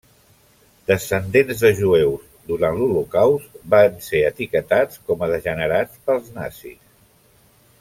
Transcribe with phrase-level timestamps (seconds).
[0.91, 6.83] Descendent de jueus, durant l'Holocaust va ser etiquetat com a degenerat pels nazis.